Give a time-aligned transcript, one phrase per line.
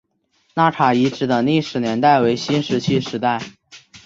[0.55, 3.39] 纳卡遗址的历史年代为新石器时代。